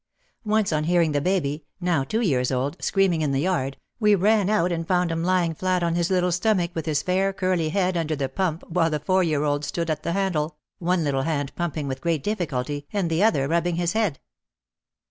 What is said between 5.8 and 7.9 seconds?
on his little stomach with his fair, curly